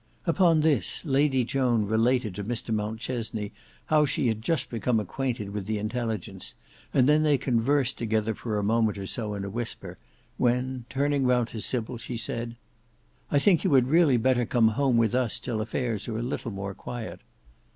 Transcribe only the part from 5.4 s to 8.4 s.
with the intelligence, and then they conversed together